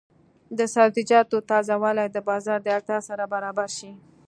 د 0.57 0.59
سبزیجاتو 0.73 1.37
تازه 1.51 1.75
والي 1.83 2.05
د 2.11 2.17
بازار 2.29 2.59
د 2.63 2.67
اړتیا 2.77 2.99
سره 3.09 3.23
برابر 3.33 3.69
شي. 3.77 3.91